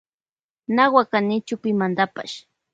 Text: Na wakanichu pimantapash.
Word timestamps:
Na 0.75 0.85
wakanichu 0.93 1.55
pimantapash. 1.63 2.35